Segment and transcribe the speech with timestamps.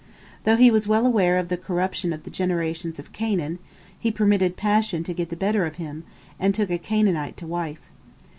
[0.45, 3.59] Though he was well aware of the corruption of the generations of Canaan,
[3.99, 6.05] he permitted passion to get the better of him,
[6.39, 7.81] and took a Canaanite to wife.